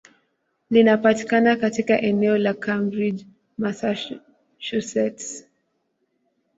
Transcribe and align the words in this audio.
Linapatikana 0.71 1.55
katika 1.55 2.01
eneo 2.01 2.37
la 2.37 2.53
Cambridge, 2.53 3.25
Massachusetts. 3.57 5.47